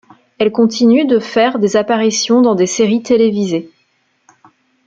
Elle 0.39 0.51
continue 0.51 1.05
de 1.05 1.19
faire 1.19 1.59
des 1.59 1.75
apparitions 1.77 2.41
dans 2.41 2.55
des 2.55 2.65
séries 2.65 3.03
télévisées. 3.03 3.69